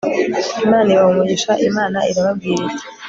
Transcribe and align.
imana 0.65 0.89
ibaha 0.93 1.09
umugisha 1.13 1.51
imana 1.67 1.99
irababwira 2.11 2.61
iti 2.71 2.85